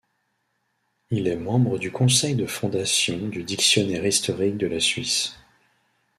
[1.11, 5.35] Il est membre du Conseil de Fondation du Dictionnaire historique de la Suisse.